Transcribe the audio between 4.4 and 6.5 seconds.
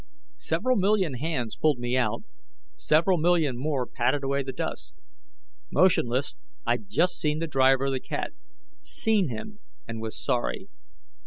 the dust. Motionless,